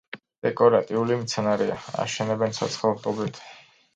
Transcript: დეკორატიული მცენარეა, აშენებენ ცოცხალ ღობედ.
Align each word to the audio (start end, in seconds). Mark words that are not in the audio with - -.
დეკორატიული 0.45 1.17
მცენარეა, 1.25 1.77
აშენებენ 2.05 2.57
ცოცხალ 2.61 2.97
ღობედ. 3.05 3.41